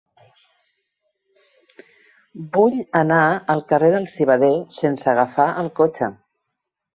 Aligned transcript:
Vull 2.55 2.79
anar 3.01 3.19
al 3.55 3.61
carrer 3.73 3.93
del 3.97 4.09
Civader 4.15 4.51
sense 4.79 5.13
agafar 5.13 5.47
el 5.65 5.71
cotxe. 5.83 6.11